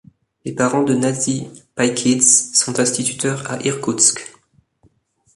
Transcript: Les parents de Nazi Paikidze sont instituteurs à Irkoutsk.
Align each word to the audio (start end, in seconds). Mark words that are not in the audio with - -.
Les 0.45 0.53
parents 0.55 0.81
de 0.81 0.95
Nazi 0.95 1.47
Paikidze 1.75 2.53
sont 2.55 2.79
instituteurs 2.79 3.43
à 3.51 3.61
Irkoutsk. 3.63 4.33